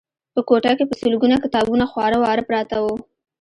په 0.33 0.41
کوټه 0.47 0.71
کې 0.77 0.85
په 0.89 0.95
سلګونه 1.01 1.35
کتابونه 1.43 1.85
خواره 1.91 2.17
واره 2.23 2.43
پراته 2.49 2.77
وو 2.83 2.95